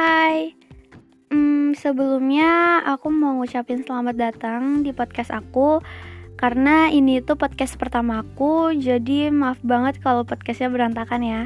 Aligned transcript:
Hai, 0.00 0.56
hmm, 1.28 1.76
sebelumnya 1.76 2.80
aku 2.88 3.12
mau 3.12 3.36
ngucapin 3.36 3.84
selamat 3.84 4.16
datang 4.16 4.80
di 4.80 4.96
podcast 4.96 5.28
aku 5.28 5.84
Karena 6.40 6.88
ini 6.88 7.20
tuh 7.20 7.36
podcast 7.36 7.76
pertama 7.76 8.24
aku, 8.24 8.72
jadi 8.72 9.28
maaf 9.28 9.60
banget 9.60 10.00
kalau 10.00 10.24
podcastnya 10.24 10.72
berantakan 10.72 11.20
ya. 11.20 11.42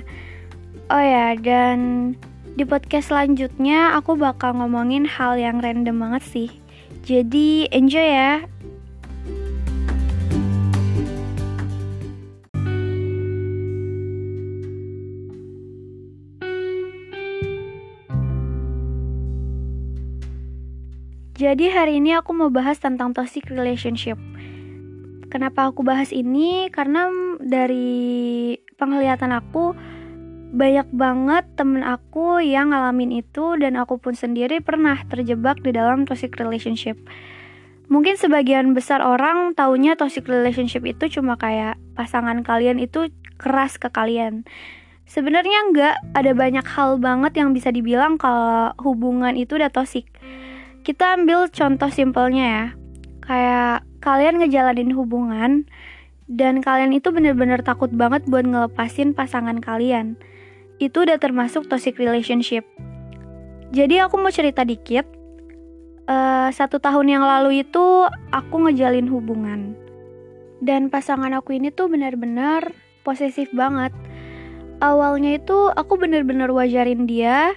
Oh 0.86 1.03
ya, 1.03 1.35
dan 1.35 2.14
di 2.54 2.62
podcast 2.62 3.11
selanjutnya 3.11 3.98
aku 3.98 4.14
bakal 4.14 4.55
ngomongin 4.55 5.02
hal 5.02 5.34
yang 5.34 5.59
random 5.59 5.98
banget 5.98 6.23
sih. 6.23 6.50
Jadi 7.02 7.66
enjoy 7.75 8.07
ya 8.07 8.46
Jadi 21.44 21.68
hari 21.68 22.00
ini 22.00 22.16
aku 22.16 22.32
mau 22.32 22.48
bahas 22.48 22.80
tentang 22.80 23.12
toxic 23.12 23.52
relationship. 23.52 24.16
Kenapa 25.29 25.68
aku 25.68 25.85
bahas 25.85 26.08
ini? 26.08 26.72
Karena 26.72 27.12
dari 27.36 28.57
penglihatan 28.80 29.29
aku 29.29 29.76
banyak 30.57 30.88
banget 30.96 31.44
temen 31.52 31.85
aku 31.85 32.41
yang 32.41 32.72
ngalamin 32.72 33.20
itu 33.20 33.61
dan 33.61 33.77
aku 33.77 34.00
pun 34.00 34.16
sendiri 34.16 34.64
pernah 34.64 34.97
terjebak 35.12 35.61
di 35.61 35.77
dalam 35.77 36.08
toxic 36.08 36.33
relationship. 36.41 36.97
Mungkin 37.92 38.16
sebagian 38.16 38.72
besar 38.72 39.05
orang 39.05 39.52
taunya 39.52 40.00
toxic 40.00 40.24
relationship 40.24 40.80
itu 40.88 41.20
cuma 41.20 41.36
kayak 41.36 41.77
pasangan 41.92 42.41
kalian 42.41 42.80
itu 42.80 43.12
keras 43.36 43.77
ke 43.77 43.92
kalian. 43.92 44.48
Sebenarnya 45.05 45.69
enggak, 45.69 46.00
ada 46.16 46.33
banyak 46.33 46.64
hal 46.64 46.97
banget 46.97 47.36
yang 47.36 47.52
bisa 47.52 47.69
dibilang 47.69 48.16
kalau 48.16 48.72
hubungan 48.80 49.36
itu 49.36 49.60
udah 49.60 49.69
toxic 49.69 50.08
kita 50.84 51.16
ambil 51.16 51.48
contoh 51.48 51.88
simpelnya 51.88 52.44
ya. 52.44 52.66
Kayak 53.24 53.88
kalian 54.04 54.36
ngejalanin 54.44 54.92
hubungan 54.92 55.64
dan 56.28 56.60
kalian 56.60 56.92
itu 56.92 57.08
bener-bener 57.08 57.64
takut 57.64 57.88
banget 57.88 58.28
buat 58.28 58.44
ngelepasin 58.44 59.16
pasangan 59.16 59.64
kalian. 59.64 60.20
Itu 60.76 61.08
udah 61.08 61.16
termasuk 61.16 61.72
toxic 61.72 61.96
relationship. 61.96 62.68
Jadi 63.72 63.96
aku 64.04 64.20
mau 64.20 64.28
cerita 64.28 64.60
dikit. 64.62 65.08
Uh, 66.04 66.52
satu 66.52 66.76
tahun 66.76 67.16
yang 67.16 67.24
lalu 67.24 67.64
itu 67.64 68.04
aku 68.28 68.69
ngejalin 68.69 69.08
hubungan. 69.08 69.72
Dan 70.60 70.92
pasangan 70.92 71.32
aku 71.32 71.56
ini 71.56 71.72
tuh 71.72 71.88
bener-bener 71.88 72.76
posesif 73.08 73.48
banget. 73.56 73.96
Awalnya 74.84 75.41
itu 75.41 75.72
aku 75.72 75.96
bener-bener 75.96 76.52
wajarin 76.52 77.08
dia 77.08 77.56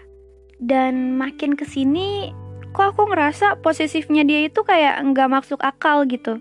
dan 0.64 1.19
makin 1.19 1.59
ke 1.59 1.67
sini 1.67 2.31
kok 2.72 2.96
aku 2.96 3.10
ngerasa 3.12 3.60
posesifnya 3.64 4.23
dia 4.23 4.48
itu 4.48 4.64
kayak 4.64 5.00
nggak 5.12 5.30
masuk 5.32 5.60
akal 5.64 6.04
gitu. 6.08 6.40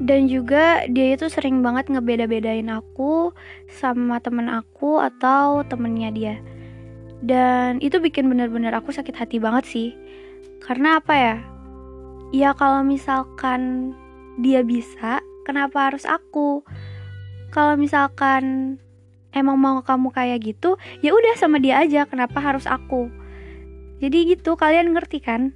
Dan 0.00 0.32
juga 0.32 0.88
dia 0.88 1.12
itu 1.12 1.28
sering 1.28 1.60
banget 1.60 1.92
ngebeda-bedain 1.92 2.72
aku 2.72 3.36
sama 3.68 4.16
temen 4.24 4.48
aku 4.48 4.96
atau 4.96 5.60
temennya 5.68 6.10
dia. 6.10 6.36
Dan 7.20 7.84
itu 7.84 8.00
bikin 8.00 8.32
bener-bener 8.32 8.72
aku 8.72 8.96
sakit 8.96 9.12
hati 9.12 9.36
banget 9.36 9.64
sih. 9.68 9.88
Karena 10.64 10.98
apa 10.98 11.14
ya? 11.14 11.36
Ya 12.32 12.50
kalau 12.56 12.80
misalkan 12.80 13.92
dia 14.40 14.64
bisa 14.64 15.20
kenapa 15.44 15.92
harus 15.92 16.08
aku? 16.08 16.64
Kalau 17.52 17.76
misalkan 17.76 18.78
emang 19.34 19.58
mau 19.58 19.78
kamu 19.82 20.10
kayak 20.10 20.42
gitu 20.42 20.74
ya 21.02 21.14
udah 21.14 21.34
sama 21.38 21.62
dia 21.62 21.82
aja 21.82 22.06
kenapa 22.06 22.42
harus 22.42 22.66
aku 22.66 23.10
jadi 24.00 24.18
gitu, 24.32 24.56
kalian 24.56 24.96
ngerti 24.96 25.20
kan? 25.20 25.52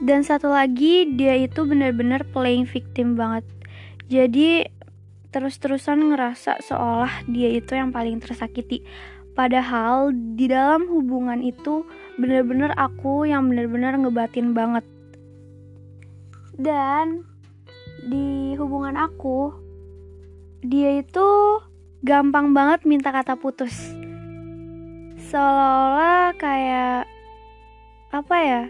Dan 0.00 0.24
satu 0.24 0.50
lagi, 0.50 1.04
dia 1.14 1.36
itu 1.36 1.68
bener-bener 1.68 2.24
playing 2.32 2.64
victim 2.64 3.14
banget. 3.14 3.44
Jadi 4.08 4.66
terus-terusan 5.32 6.12
ngerasa 6.12 6.60
seolah 6.64 7.24
dia 7.28 7.52
itu 7.52 7.76
yang 7.76 7.92
paling 7.92 8.20
tersakiti. 8.20 8.84
Padahal 9.32 10.12
di 10.12 10.48
dalam 10.48 10.88
hubungan 10.88 11.40
itu 11.40 11.88
bener-bener 12.20 12.72
aku 12.76 13.24
yang 13.24 13.48
bener-bener 13.48 13.96
ngebatin 13.96 14.52
banget. 14.52 14.84
Dan 16.56 17.24
di 18.04 18.52
hubungan 18.60 18.96
aku, 18.96 19.52
dia 20.60 21.00
itu 21.00 21.28
gampang 22.04 22.52
banget 22.52 22.84
minta 22.84 23.08
kata 23.08 23.40
putus. 23.40 23.72
Seolah-olah 25.32 26.36
kayak 26.36 27.11
apa 28.12 28.36
ya? 28.44 28.62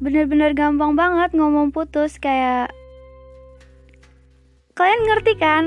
Bener-bener 0.00 0.56
gampang 0.56 0.96
banget 0.96 1.36
ngomong 1.36 1.70
putus 1.70 2.16
kayak 2.16 2.72
kalian 4.74 5.02
ngerti 5.06 5.32
kan? 5.36 5.64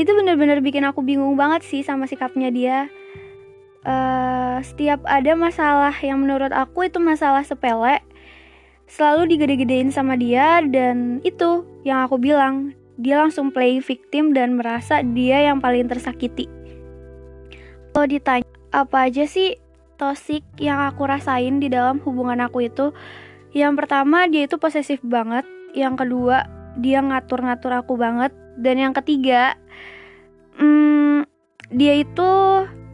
Itu 0.00 0.16
bener-bener 0.16 0.64
bikin 0.64 0.88
aku 0.88 1.04
bingung 1.04 1.36
banget 1.36 1.62
sih 1.62 1.84
sama 1.84 2.08
sikapnya 2.08 2.48
dia. 2.48 2.78
Uh, 3.84 4.64
setiap 4.64 5.04
ada 5.04 5.36
masalah 5.36 5.92
yang 6.00 6.24
menurut 6.24 6.54
aku 6.54 6.86
itu 6.86 7.02
masalah 7.02 7.42
sepele 7.42 7.98
selalu 8.86 9.34
digede-gedein 9.34 9.90
sama 9.90 10.14
dia 10.14 10.62
dan 10.62 11.18
itu 11.26 11.66
yang 11.82 12.06
aku 12.06 12.20
bilang 12.20 12.76
dia 13.00 13.18
langsung 13.18 13.50
play 13.50 13.80
victim 13.80 14.36
dan 14.36 14.60
merasa 14.60 15.00
dia 15.02 15.48
yang 15.48 15.58
paling 15.58 15.88
tersakiti. 15.88 16.46
Kalau 17.92 18.06
ditanya 18.08 18.48
apa 18.72 19.08
aja 19.08 19.24
sih 19.28 19.58
toxic 20.02 20.42
yang 20.58 20.82
aku 20.82 21.06
rasain 21.06 21.62
di 21.62 21.70
dalam 21.70 22.02
hubungan 22.02 22.42
aku 22.42 22.66
itu 22.66 22.90
yang 23.54 23.78
pertama 23.78 24.26
dia 24.26 24.50
itu 24.50 24.58
posesif 24.58 24.98
banget 25.06 25.46
yang 25.78 25.94
kedua 25.94 26.50
dia 26.74 26.98
ngatur-ngatur 26.98 27.70
aku 27.70 27.94
banget 27.94 28.34
dan 28.58 28.82
yang 28.82 28.90
ketiga 28.90 29.54
hmm, 30.58 31.22
dia 31.70 32.02
itu 32.02 32.30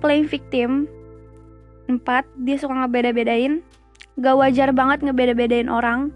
playing 0.04 0.28
victim. 0.28 0.84
Empat 1.88 2.28
dia 2.36 2.60
suka 2.60 2.84
ngebeda-bedain 2.84 3.64
gak 4.20 4.36
wajar 4.36 4.76
banget 4.76 5.00
ngebeda-bedain 5.00 5.72
orang 5.72 6.12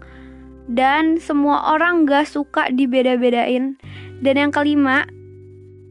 dan 0.69 1.17
semua 1.17 1.73
orang 1.73 2.05
gak 2.05 2.29
suka 2.29 2.69
dibeda-bedain. 2.69 3.81
Dan 4.21 4.35
yang 4.37 4.51
kelima 4.53 5.09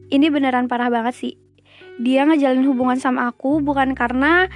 ini 0.09 0.31
beneran 0.31 0.71
parah 0.71 0.87
banget 0.87 1.13
sih 1.19 1.35
dia 2.01 2.25
ngejalin 2.25 2.65
hubungan 2.65 2.97
sama 2.97 3.29
aku 3.29 3.61
bukan 3.61 3.93
karena 3.93 4.49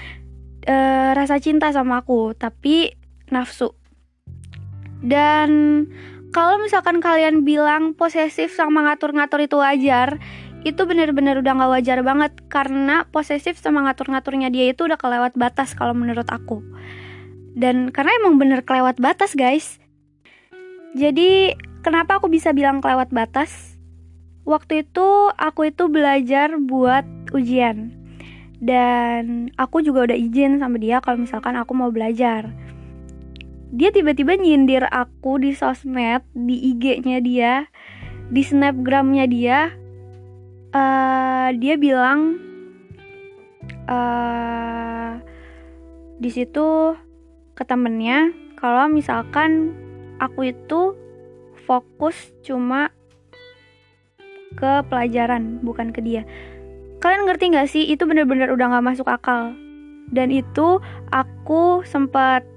uh, 0.67 1.11
rasa 1.16 1.39
cinta 1.39 1.72
sama 1.72 2.03
aku, 2.03 2.35
tapi 2.35 2.94
nafsu. 3.31 3.73
Dan 5.01 5.83
kalau 6.35 6.59
misalkan 6.59 7.00
kalian 7.00 7.47
bilang 7.47 7.95
posesif 7.95 8.53
sama 8.53 8.83
ngatur-ngatur 8.85 9.47
itu 9.47 9.57
wajar, 9.57 10.19
itu 10.67 10.81
bener-bener 10.83 11.39
udah 11.39 11.53
gak 11.56 11.72
wajar 11.79 12.00
banget 12.03 12.33
karena 12.51 13.07
posesif 13.07 13.56
sama 13.56 13.88
ngatur-ngaturnya 13.88 14.51
dia 14.51 14.75
itu 14.75 14.83
udah 14.83 15.00
kelewat 15.00 15.33
batas 15.39 15.72
kalau 15.73 15.95
menurut 15.95 16.27
aku. 16.27 16.59
Dan 17.57 17.89
karena 17.89 18.13
emang 18.22 18.38
bener 18.38 18.61
kelewat 18.61 19.01
batas 19.01 19.33
guys. 19.33 19.81
Jadi 20.94 21.56
kenapa 21.81 22.19
aku 22.19 22.29
bisa 22.29 22.53
bilang 22.53 22.83
kelewat 22.83 23.09
batas? 23.09 23.79
Waktu 24.45 24.88
itu 24.88 25.31
aku 25.35 25.72
itu 25.72 25.91
belajar 25.91 26.56
buat 26.56 27.03
ujian 27.35 28.06
dan 28.57 29.53
aku 29.53 29.85
juga 29.85 30.09
udah 30.09 30.18
izin 30.18 30.57
sama 30.57 30.81
dia 30.81 30.97
kalau 30.97 31.22
misalkan 31.22 31.53
aku 31.53 31.78
mau 31.78 31.94
belajar. 31.94 32.50
Dia 33.69 33.91
tiba-tiba 33.91 34.40
nyindir 34.40 34.88
aku 34.88 35.38
di 35.44 35.51
sosmed 35.53 36.23
di 36.34 36.73
IG-nya 36.73 37.19
dia 37.22 37.53
di 38.31 38.41
snapgramnya 38.41 39.25
dia. 39.28 39.59
Uh, 40.68 41.56
dia 41.56 41.80
bilang 41.80 42.38
uh, 43.88 45.15
di 46.19 46.30
situ 46.30 46.94
ke 47.56 47.63
temennya 47.63 48.36
kalau 48.60 48.92
misalkan 48.92 49.74
aku 50.19 50.51
itu 50.51 50.94
fokus 51.65 52.36
cuma 52.44 52.92
ke 54.57 54.83
pelajaran 54.89 55.62
bukan 55.63 55.94
ke 55.94 56.01
dia 56.03 56.27
Kalian 56.97 57.29
ngerti 57.29 57.53
gak 57.53 57.69
sih 57.69 57.83
itu 57.88 58.03
bener-bener 58.09 58.49
udah 58.49 58.77
gak 58.77 58.85
masuk 58.85 59.07
akal. 59.07 59.53
Dan 60.09 60.31
itu 60.33 60.81
aku 61.13 61.85
sempat 61.85 62.47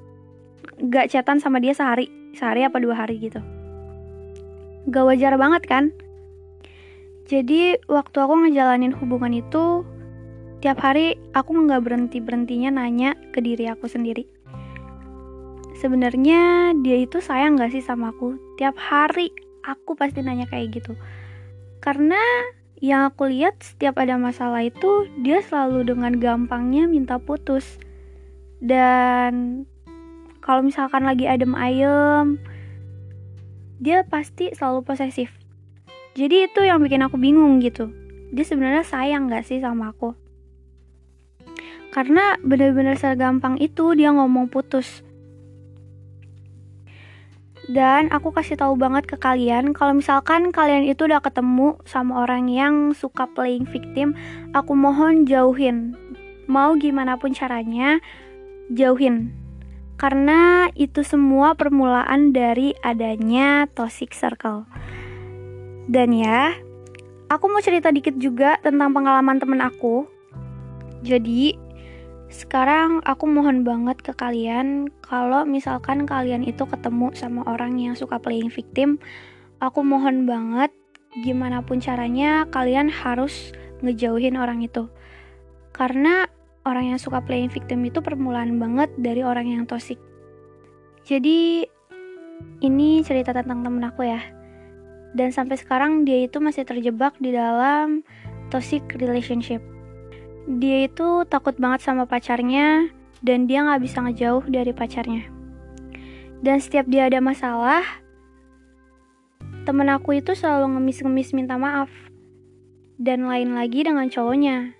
gak 0.80 1.10
chatan 1.10 1.42
sama 1.42 1.58
dia 1.58 1.74
sehari 1.74 2.08
Sehari 2.30 2.62
apa 2.62 2.78
dua 2.78 2.94
hari 2.94 3.18
gitu. 3.18 3.42
Gak 4.86 5.04
wajar 5.06 5.34
banget 5.34 5.66
kan? 5.66 5.84
Jadi 7.26 7.78
waktu 7.86 8.16
aku 8.22 8.34
ngejalanin 8.46 8.94
hubungan 8.94 9.34
itu 9.34 9.82
Tiap 10.60 10.76
hari 10.84 11.16
aku 11.32 11.56
gak 11.64 11.88
berhenti-berhentinya 11.88 12.68
nanya 12.68 13.16
ke 13.32 13.40
diri 13.40 13.64
aku 13.72 13.88
sendiri. 13.88 14.28
Sebenarnya 15.80 16.76
dia 16.84 17.00
itu 17.00 17.24
sayang 17.24 17.56
gak 17.56 17.72
sih 17.72 17.80
sama 17.80 18.12
aku? 18.12 18.36
Tiap 18.60 18.76
hari 18.76 19.32
aku 19.64 19.96
pasti 19.96 20.20
nanya 20.20 20.44
kayak 20.44 20.76
gitu. 20.76 20.92
Karena 21.80 22.20
yang 22.80 23.12
aku 23.12 23.28
lihat 23.28 23.60
setiap 23.60 24.00
ada 24.00 24.16
masalah 24.16 24.64
itu 24.64 25.04
dia 25.20 25.44
selalu 25.44 25.84
dengan 25.84 26.16
gampangnya 26.16 26.88
minta 26.88 27.20
putus. 27.20 27.76
dan 28.60 29.64
kalau 30.44 30.60
misalkan 30.60 31.08
lagi 31.08 31.24
adem 31.24 31.56
ayem 31.56 32.36
dia 33.80 34.04
pasti 34.04 34.52
selalu 34.52 34.84
posesif. 34.84 35.32
Jadi 36.12 36.44
itu 36.44 36.60
yang 36.60 36.84
bikin 36.84 37.00
aku 37.00 37.16
bingung 37.16 37.64
gitu. 37.64 37.88
Dia 38.28 38.44
sebenarnya 38.44 38.84
sayang 38.84 39.32
gak 39.32 39.48
sih 39.48 39.64
sama 39.64 39.96
aku? 39.96 40.12
Karena 41.88 42.36
bener-bener 42.44 43.00
segampang 43.00 43.56
itu 43.56 43.96
dia 43.96 44.12
ngomong 44.12 44.52
putus 44.52 45.00
dan 47.70 48.10
aku 48.10 48.34
kasih 48.34 48.58
tahu 48.58 48.74
banget 48.74 49.06
ke 49.06 49.14
kalian 49.14 49.70
kalau 49.70 49.94
misalkan 49.94 50.50
kalian 50.50 50.90
itu 50.90 51.06
udah 51.06 51.22
ketemu 51.22 51.78
sama 51.86 52.26
orang 52.26 52.50
yang 52.50 52.90
suka 52.90 53.30
playing 53.30 53.62
victim, 53.62 54.18
aku 54.50 54.74
mohon 54.74 55.22
jauhin. 55.22 55.94
Mau 56.50 56.74
gimana 56.74 57.14
pun 57.14 57.30
caranya, 57.30 58.02
jauhin. 58.74 59.30
Karena 59.94 60.66
itu 60.74 61.06
semua 61.06 61.54
permulaan 61.54 62.34
dari 62.34 62.74
adanya 62.82 63.70
toxic 63.70 64.18
circle. 64.18 64.66
Dan 65.86 66.10
ya, 66.10 66.58
aku 67.30 67.46
mau 67.46 67.62
cerita 67.62 67.94
dikit 67.94 68.18
juga 68.18 68.58
tentang 68.58 68.90
pengalaman 68.90 69.38
temen 69.38 69.62
aku. 69.62 70.10
Jadi, 71.06 71.54
sekarang 72.30 73.02
aku 73.02 73.26
mohon 73.26 73.66
banget 73.66 73.98
ke 74.06 74.14
kalian 74.14 74.86
kalau 75.02 75.42
misalkan 75.42 76.06
kalian 76.06 76.46
itu 76.46 76.62
ketemu 76.62 77.10
sama 77.18 77.42
orang 77.50 77.74
yang 77.74 77.98
suka 77.98 78.22
playing 78.22 78.54
victim, 78.54 79.02
aku 79.58 79.82
mohon 79.82 80.30
banget 80.30 80.70
gimana 81.26 81.58
pun 81.66 81.82
caranya 81.82 82.46
kalian 82.54 82.86
harus 82.86 83.50
ngejauhin 83.82 84.38
orang 84.38 84.62
itu. 84.62 84.86
Karena 85.74 86.30
orang 86.62 86.94
yang 86.94 87.00
suka 87.02 87.18
playing 87.18 87.50
victim 87.50 87.82
itu 87.82 87.98
permulaan 87.98 88.62
banget 88.62 88.94
dari 88.94 89.26
orang 89.26 89.50
yang 89.50 89.66
toxic. 89.66 89.98
Jadi 91.02 91.66
ini 92.62 93.02
cerita 93.02 93.34
tentang 93.34 93.66
temen 93.66 93.82
aku 93.82 94.06
ya. 94.06 94.22
Dan 95.18 95.34
sampai 95.34 95.58
sekarang 95.58 96.06
dia 96.06 96.30
itu 96.30 96.38
masih 96.38 96.62
terjebak 96.62 97.18
di 97.18 97.34
dalam 97.34 98.06
toxic 98.54 98.86
relationship 99.02 99.58
dia 100.48 100.88
itu 100.88 101.26
takut 101.28 101.56
banget 101.60 101.84
sama 101.84 102.08
pacarnya 102.08 102.88
dan 103.20 103.44
dia 103.44 103.64
nggak 103.64 103.82
bisa 103.84 104.00
ngejauh 104.00 104.44
dari 104.48 104.72
pacarnya. 104.72 105.28
Dan 106.40 106.56
setiap 106.56 106.88
dia 106.88 107.04
ada 107.04 107.20
masalah, 107.20 107.84
temen 109.68 109.92
aku 109.92 110.16
itu 110.16 110.32
selalu 110.32 110.76
ngemis-ngemis 110.76 111.36
minta 111.36 111.60
maaf. 111.60 111.92
Dan 113.00 113.28
lain 113.28 113.56
lagi 113.56 113.84
dengan 113.84 114.08
cowoknya. 114.08 114.76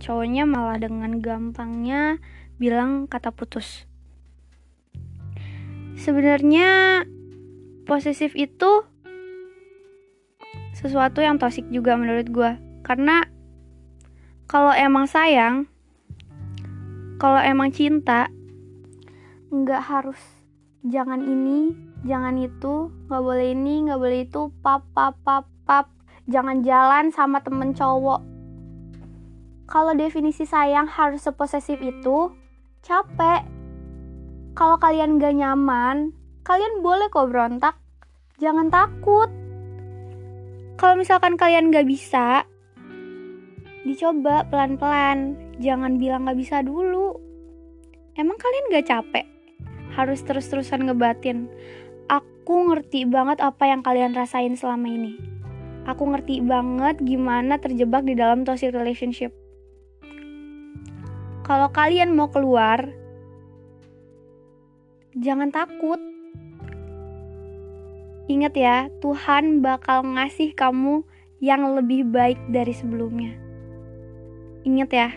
Cowoknya 0.00 0.44
malah 0.44 0.80
dengan 0.80 1.20
gampangnya 1.20 2.20
bilang 2.56 3.08
kata 3.08 3.32
putus. 3.32 3.88
Sebenarnya 5.96 7.04
posesif 7.88 8.36
itu 8.36 8.84
sesuatu 10.76 11.24
yang 11.24 11.40
toksik 11.40 11.68
juga 11.72 11.96
menurut 11.96 12.28
gue. 12.28 12.52
Karena 12.84 13.24
kalau 14.50 14.72
emang 14.74 15.08
sayang 15.08 15.68
kalau 17.16 17.40
emang 17.40 17.72
cinta 17.72 18.28
nggak 19.48 19.82
harus 19.82 20.20
jangan 20.84 21.24
ini 21.24 21.72
jangan 22.04 22.36
itu 22.36 22.92
nggak 23.08 23.22
boleh 23.24 23.56
ini 23.56 23.88
nggak 23.88 24.00
boleh 24.00 24.20
itu 24.28 24.52
pap 24.60 24.84
pap 24.92 25.16
pap 25.24 25.48
pap. 25.64 25.88
Jangan 26.28 26.64
jalan 26.64 27.12
sama 27.12 27.40
temen 27.40 27.76
cowok. 27.76 28.20
Kalau 29.64 29.92
definisi 29.96 30.44
sayang 30.44 30.88
harus 30.88 31.24
seposesif 31.24 31.80
itu 31.80 32.32
capek. 32.84 33.44
Kalau 34.54 34.76
kalian 34.78 35.18
gak 35.18 35.34
nyaman 35.34 36.12
kalian 36.44 36.84
boleh 36.84 37.08
kok 37.08 37.32
berontak. 37.32 37.76
Jangan 38.38 38.68
takut. 38.68 39.32
Kalau 40.76 40.94
misalkan 41.00 41.40
kalian 41.40 41.72
gak 41.72 41.88
bisa 41.88 42.44
dicoba 43.84 44.48
pelan-pelan. 44.48 45.36
Jangan 45.60 46.00
bilang 46.00 46.26
gak 46.26 46.40
bisa 46.40 46.64
dulu. 46.64 47.14
Emang 48.16 48.40
kalian 48.40 48.72
gak 48.72 48.88
capek? 48.90 49.26
Harus 49.94 50.24
terus-terusan 50.26 50.88
ngebatin. 50.90 51.46
Aku 52.10 52.72
ngerti 52.72 53.06
banget 53.06 53.38
apa 53.40 53.68
yang 53.68 53.84
kalian 53.84 54.16
rasain 54.16 54.56
selama 54.58 54.90
ini. 54.90 55.14
Aku 55.84 56.08
ngerti 56.08 56.40
banget 56.40 56.96
gimana 57.04 57.60
terjebak 57.60 58.08
di 58.08 58.16
dalam 58.16 58.42
toxic 58.42 58.72
relationship. 58.72 59.30
Kalau 61.44 61.68
kalian 61.76 62.16
mau 62.16 62.32
keluar 62.32 62.88
jangan 65.12 65.52
takut. 65.52 66.00
Ingat 68.24 68.56
ya, 68.56 68.88
Tuhan 69.04 69.60
bakal 69.60 70.00
ngasih 70.16 70.56
kamu 70.56 71.04
yang 71.44 71.76
lebih 71.76 72.08
baik 72.08 72.40
dari 72.48 72.72
sebelumnya. 72.72 73.43
Ingat 74.64 74.90
ya, 74.90 75.08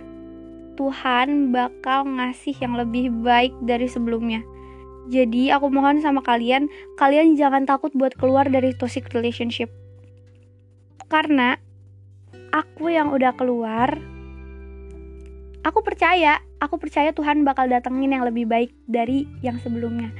Tuhan 0.75 1.55
bakal 1.55 2.05
ngasih 2.05 2.55
yang 2.59 2.75
lebih 2.75 3.09
baik 3.23 3.55
dari 3.63 3.87
sebelumnya. 3.87 4.43
Jadi 5.07 5.49
aku 5.55 5.71
mohon 5.71 6.03
sama 6.03 6.19
kalian, 6.19 6.67
kalian 6.99 7.39
jangan 7.39 7.63
takut 7.63 7.95
buat 7.95 8.11
keluar 8.19 8.51
dari 8.51 8.75
toxic 8.75 9.07
relationship. 9.15 9.71
Karena 11.07 11.55
aku 12.51 12.91
yang 12.91 13.15
udah 13.15 13.31
keluar, 13.39 13.95
aku 15.63 15.79
percaya, 15.79 16.43
aku 16.59 16.75
percaya 16.75 17.15
Tuhan 17.15 17.47
bakal 17.47 17.71
datengin 17.71 18.19
yang 18.19 18.27
lebih 18.27 18.43
baik 18.51 18.75
dari 18.83 19.23
yang 19.39 19.55
sebelumnya. 19.63 20.11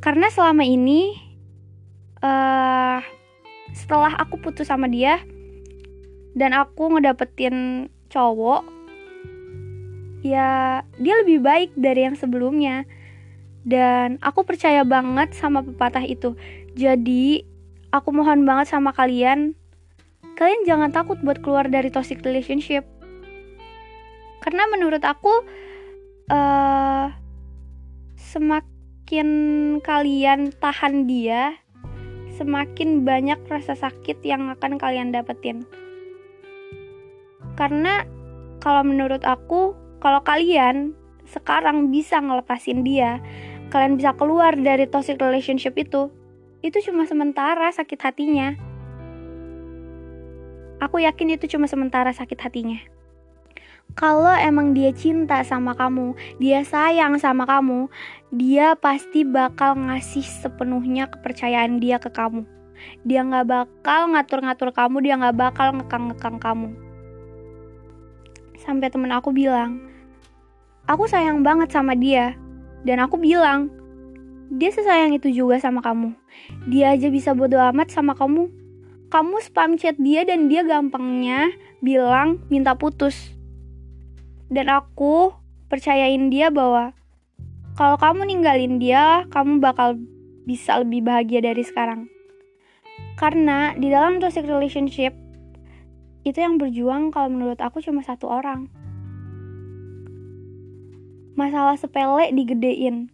Karena 0.00 0.32
selama 0.32 0.64
ini, 0.64 1.12
uh, 2.24 3.04
setelah 3.76 4.16
aku 4.16 4.40
putus 4.40 4.72
sama 4.72 4.88
dia, 4.88 5.20
dan 6.32 6.56
aku 6.56 6.96
ngedapetin 6.96 7.88
cowok 8.08 8.64
ya 10.26 10.82
dia 10.98 11.14
lebih 11.22 11.38
baik 11.44 11.70
dari 11.78 12.08
yang 12.08 12.16
sebelumnya. 12.18 12.84
Dan 13.68 14.16
aku 14.24 14.48
percaya 14.48 14.80
banget 14.80 15.36
sama 15.36 15.60
pepatah 15.60 16.04
itu. 16.04 16.32
Jadi 16.72 17.44
aku 17.92 18.08
mohon 18.16 18.48
banget 18.48 18.72
sama 18.72 18.96
kalian 18.96 19.52
kalian 20.38 20.62
jangan 20.64 20.90
takut 20.94 21.18
buat 21.20 21.42
keluar 21.42 21.66
dari 21.68 21.90
toxic 21.92 22.22
relationship. 22.24 22.86
Karena 24.40 24.64
menurut 24.70 25.02
aku 25.02 25.44
uh, 26.30 27.10
semakin 28.16 29.28
kalian 29.82 30.54
tahan 30.56 31.10
dia 31.10 31.58
semakin 32.38 33.02
banyak 33.02 33.42
rasa 33.50 33.74
sakit 33.74 34.22
yang 34.22 34.46
akan 34.46 34.78
kalian 34.78 35.10
dapetin 35.10 35.66
karena 37.58 38.06
kalau 38.62 38.86
menurut 38.86 39.26
aku, 39.26 39.74
kalau 39.98 40.22
kalian 40.22 40.94
sekarang 41.26 41.90
bisa 41.90 42.22
ngelepasin 42.22 42.86
dia, 42.86 43.18
kalian 43.74 43.98
bisa 43.98 44.14
keluar 44.14 44.54
dari 44.54 44.86
toxic 44.86 45.18
relationship 45.18 45.74
itu, 45.74 46.06
itu 46.62 46.78
cuma 46.86 47.02
sementara 47.02 47.66
sakit 47.74 47.98
hatinya. 47.98 48.54
Aku 50.78 51.02
yakin 51.02 51.34
itu 51.34 51.50
cuma 51.50 51.66
sementara 51.66 52.14
sakit 52.14 52.38
hatinya. 52.38 52.78
Kalau 53.98 54.30
emang 54.30 54.78
dia 54.78 54.94
cinta 54.94 55.42
sama 55.42 55.74
kamu, 55.74 56.14
dia 56.38 56.62
sayang 56.62 57.18
sama 57.18 57.42
kamu, 57.50 57.90
dia 58.30 58.78
pasti 58.78 59.26
bakal 59.26 59.74
ngasih 59.74 60.22
sepenuhnya 60.22 61.10
kepercayaan 61.10 61.82
dia 61.82 61.98
ke 61.98 62.14
kamu. 62.14 62.46
Dia 63.02 63.26
nggak 63.26 63.46
bakal 63.50 64.14
ngatur-ngatur 64.14 64.70
kamu, 64.70 65.02
dia 65.02 65.18
nggak 65.18 65.34
bakal 65.34 65.74
ngekang-ngekang 65.74 66.38
kamu 66.38 66.87
sampai 68.68 68.92
temen 68.92 69.08
aku 69.08 69.32
bilang, 69.32 69.80
aku 70.84 71.08
sayang 71.08 71.40
banget 71.40 71.72
sama 71.72 71.96
dia. 71.96 72.36
Dan 72.84 73.00
aku 73.00 73.16
bilang, 73.16 73.72
dia 74.52 74.68
sesayang 74.68 75.16
itu 75.16 75.32
juga 75.32 75.56
sama 75.56 75.80
kamu. 75.80 76.12
Dia 76.68 76.92
aja 76.92 77.08
bisa 77.08 77.32
bodo 77.32 77.56
amat 77.56 77.88
sama 77.88 78.12
kamu. 78.12 78.52
Kamu 79.08 79.40
spam 79.40 79.80
chat 79.80 79.96
dia 79.96 80.28
dan 80.28 80.52
dia 80.52 80.60
gampangnya 80.68 81.48
bilang 81.80 82.44
minta 82.52 82.76
putus. 82.76 83.32
Dan 84.52 84.68
aku 84.68 85.32
percayain 85.72 86.28
dia 86.28 86.52
bahwa 86.52 86.92
kalau 87.72 87.96
kamu 87.96 88.28
ninggalin 88.28 88.76
dia, 88.76 89.24
kamu 89.32 89.64
bakal 89.64 89.96
bisa 90.44 90.80
lebih 90.84 91.08
bahagia 91.08 91.40
dari 91.40 91.64
sekarang. 91.64 92.08
Karena 93.16 93.72
di 93.76 93.88
dalam 93.88 94.20
toxic 94.20 94.44
relationship, 94.44 95.16
itu 96.28 96.44
yang 96.44 96.60
berjuang 96.60 97.10
kalau 97.10 97.32
menurut 97.32 97.58
aku 97.60 97.80
cuma 97.80 98.04
satu 98.04 98.28
orang. 98.28 98.68
Masalah 101.38 101.78
sepele 101.78 102.34
digedein. 102.34 103.08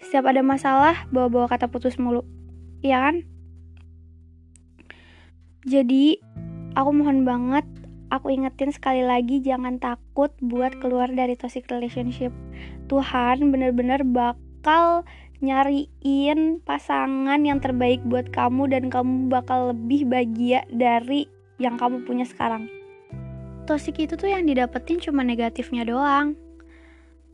Setiap 0.00 0.28
ada 0.28 0.40
masalah, 0.44 1.08
bawa-bawa 1.12 1.48
kata 1.48 1.68
putus 1.68 1.96
mulu. 1.96 2.24
Iya 2.80 3.08
kan? 3.08 3.16
Jadi, 5.66 6.20
aku 6.78 6.90
mohon 6.92 7.24
banget 7.26 7.66
aku 8.10 8.30
ingetin 8.30 8.70
sekali 8.70 9.02
lagi 9.02 9.42
jangan 9.42 9.82
takut 9.82 10.30
buat 10.38 10.78
keluar 10.78 11.10
dari 11.10 11.34
toxic 11.34 11.66
relationship. 11.68 12.30
Tuhan 12.86 13.50
bener-bener 13.50 14.06
bakal 14.06 15.02
nyariin 15.44 16.64
pasangan 16.64 17.40
yang 17.44 17.60
terbaik 17.60 18.00
buat 18.08 18.32
kamu 18.32 18.72
dan 18.72 18.88
kamu 18.88 19.28
bakal 19.28 19.76
lebih 19.76 20.08
bahagia 20.08 20.64
dari 20.72 21.28
yang 21.56 21.80
kamu 21.80 22.04
punya 22.04 22.24
sekarang. 22.28 22.68
Toxic 23.66 23.98
itu 23.98 24.14
tuh 24.14 24.30
yang 24.30 24.46
didapetin 24.46 25.02
cuma 25.02 25.26
negatifnya 25.26 25.82
doang. 25.82 26.38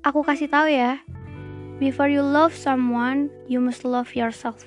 Aku 0.03 0.25
kasih 0.25 0.49
tahu 0.49 0.73
ya, 0.73 1.03
before 1.79 2.09
you 2.09 2.25
love 2.25 2.57
someone, 2.57 3.29
you 3.47 3.61
must 3.61 3.85
love 3.85 4.11
yourself. 4.17 4.65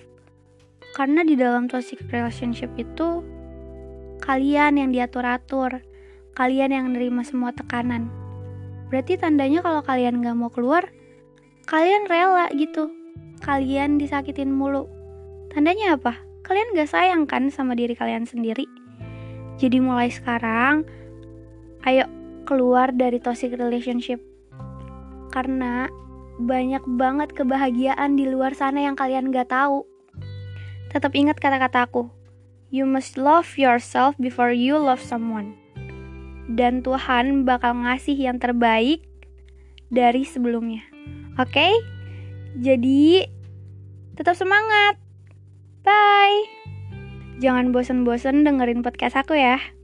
Karena 0.96 1.28
di 1.28 1.36
dalam 1.36 1.68
toxic 1.68 2.00
relationship 2.14 2.72
itu 2.80 3.26
kalian 4.24 4.80
yang 4.80 4.90
diatur-atur, 4.96 5.84
kalian 6.38 6.72
yang 6.72 6.86
nerima 6.96 7.26
semua 7.26 7.52
tekanan. 7.52 8.08
Berarti 8.88 9.20
tandanya 9.20 9.60
kalau 9.66 9.82
kalian 9.84 10.24
gak 10.24 10.38
mau 10.38 10.48
keluar, 10.48 10.88
kalian 11.68 12.08
rela 12.08 12.48
gitu 12.56 12.94
kalian 13.44 14.02
disakitin 14.02 14.54
mulu. 14.54 14.88
Tandanya 15.52 16.00
apa? 16.00 16.18
Kalian 16.46 16.78
gak 16.78 16.90
sayang 16.90 17.30
kan 17.30 17.50
sama 17.54 17.78
diri 17.78 17.98
kalian 17.98 18.26
sendiri? 18.26 18.66
Jadi 19.56 19.80
mulai 19.80 20.12
sekarang, 20.12 20.84
ayo 21.88 22.06
keluar 22.44 22.92
dari 22.92 23.18
toxic 23.24 23.56
relationship. 23.56 24.20
Karena 25.32 25.88
banyak 26.36 26.84
banget 27.00 27.32
kebahagiaan 27.32 28.20
di 28.20 28.28
luar 28.28 28.52
sana 28.52 28.84
yang 28.84 29.00
kalian 29.00 29.32
gak 29.32 29.52
tahu. 29.52 29.88
Tetap 30.92 31.16
ingat 31.16 31.40
kata-kataku. 31.40 32.12
You 32.72 32.84
must 32.84 33.16
love 33.16 33.56
yourself 33.56 34.20
before 34.20 34.52
you 34.52 34.76
love 34.76 35.00
someone. 35.00 35.56
Dan 36.52 36.84
Tuhan 36.84 37.48
bakal 37.48 37.88
ngasih 37.88 38.16
yang 38.16 38.38
terbaik 38.38 39.04
dari 39.88 40.28
sebelumnya. 40.28 40.84
Oke? 41.40 41.52
Okay? 41.52 41.74
Jadi, 42.56 43.28
tetap 44.16 44.40
semangat. 44.40 44.96
Bye. 45.84 46.55
Jangan 47.44 47.76
bosan-bosan 47.76 48.48
dengerin 48.48 48.80
podcast 48.80 49.20
aku 49.20 49.36
ya. 49.36 49.75